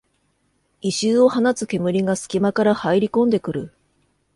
[0.81, 3.73] 異臭を放つ煙がすき間から入りこんでくる